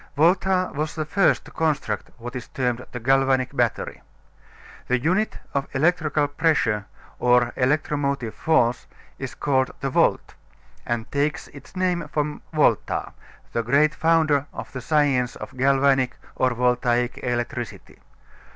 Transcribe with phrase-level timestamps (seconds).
[0.17, 4.01] Volta was the first to construct what is termed the galvanic battery.
[4.87, 6.85] The unit of electrical pressure
[7.19, 8.87] or electromotive force
[9.19, 10.33] is called the volt,
[10.87, 13.13] and takes its name from Volta,
[13.53, 17.99] the great founder of the science of galvanic or voltaic electricity.